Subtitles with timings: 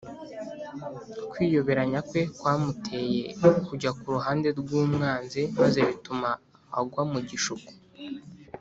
[1.31, 3.23] kwiyoberanya kwe kwamuteye
[3.67, 6.29] kujya ku ruhande rw’umwanzi, maze bituma
[6.79, 7.69] agwa mu gishuko